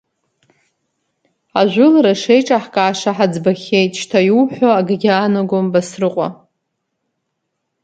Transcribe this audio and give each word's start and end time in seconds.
Ажәылара 1.59 2.13
шеиҿаҳкааша 2.21 3.11
ҳаӡбахьеит, 3.17 3.91
шьҭа 3.99 4.19
иуҳәо 4.29 4.69
акгьы 4.79 5.09
аанагом 5.15 5.65
Басрыҟәа! 5.73 6.27